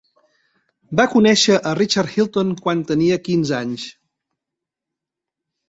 [0.99, 3.87] Va conèixer a Richard Hilton quan tenia quinze anys.